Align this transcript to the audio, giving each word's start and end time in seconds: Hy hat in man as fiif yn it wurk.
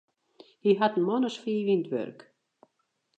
Hy 0.63 0.71
hat 0.79 0.97
in 0.99 1.05
man 1.07 1.27
as 1.29 1.37
fiif 1.43 1.67
yn 1.73 1.83
it 1.83 1.91
wurk. 1.93 2.19